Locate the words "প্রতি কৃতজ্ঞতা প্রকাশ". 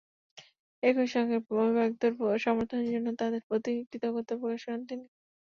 3.47-4.61